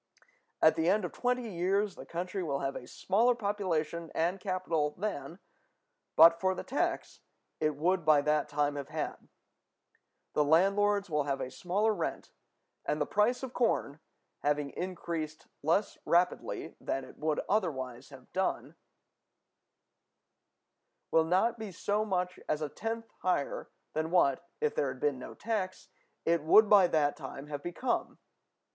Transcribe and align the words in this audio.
At 0.63 0.75
the 0.75 0.89
end 0.89 1.05
of 1.05 1.11
twenty 1.11 1.47
years 1.47 1.93
the 1.93 2.07
country 2.07 2.41
will 2.41 2.61
have 2.61 2.75
a 2.75 2.87
smaller 2.87 3.35
population 3.35 4.09
and 4.15 4.39
capital 4.39 4.95
than, 4.97 5.37
but 6.15 6.39
for 6.41 6.55
the 6.55 6.63
tax, 6.63 7.19
it 7.59 7.75
would 7.75 8.03
by 8.03 8.21
that 8.21 8.49
time 8.49 8.77
have 8.77 8.87
had; 8.89 9.29
the 10.33 10.43
landlords 10.43 11.07
will 11.07 11.25
have 11.25 11.39
a 11.39 11.51
smaller 11.51 11.93
rent, 11.93 12.31
and 12.83 12.99
the 12.99 13.05
price 13.05 13.43
of 13.43 13.53
corn, 13.53 13.99
having 14.39 14.71
increased 14.71 15.45
less 15.61 15.99
rapidly 16.03 16.75
than 16.81 17.05
it 17.05 17.19
would 17.19 17.39
otherwise 17.47 18.09
have 18.09 18.33
done, 18.33 18.73
will 21.11 21.25
not 21.25 21.59
be 21.59 21.71
so 21.71 22.03
much 22.03 22.39
as 22.49 22.63
a 22.63 22.69
tenth 22.69 23.11
higher 23.21 23.69
than 23.93 24.09
what, 24.09 24.49
if 24.61 24.73
there 24.73 24.87
had 24.87 24.99
been 24.99 25.19
no 25.19 25.35
tax, 25.35 25.89
it 26.25 26.41
would 26.41 26.67
by 26.67 26.87
that 26.87 27.15
time 27.15 27.45
have 27.45 27.61
become. 27.61 28.17